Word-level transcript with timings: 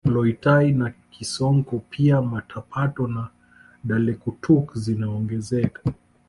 Loitai 0.05 0.71
na 0.71 0.91
Kisonko 1.11 1.81
pia 1.89 2.21
Matapato 2.21 3.07
na 3.07 3.27
Dalalekutuk 3.83 4.73
zinaongezeka 4.77 5.81